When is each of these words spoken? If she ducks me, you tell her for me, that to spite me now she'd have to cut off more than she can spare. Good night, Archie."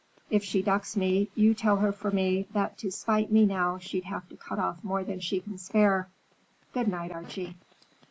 If 0.31 0.43
she 0.43 0.63
ducks 0.63 0.97
me, 0.97 1.29
you 1.35 1.53
tell 1.53 1.77
her 1.77 1.91
for 1.91 2.09
me, 2.09 2.47
that 2.53 2.75
to 2.79 2.89
spite 2.91 3.31
me 3.31 3.45
now 3.45 3.77
she'd 3.77 4.05
have 4.05 4.27
to 4.29 4.35
cut 4.35 4.57
off 4.57 4.83
more 4.83 5.03
than 5.03 5.19
she 5.19 5.39
can 5.41 5.59
spare. 5.59 6.09
Good 6.73 6.87
night, 6.87 7.11
Archie." 7.11 7.53